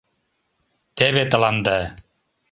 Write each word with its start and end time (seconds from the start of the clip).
—Теве 0.97 1.23
тыланда... 1.31 1.77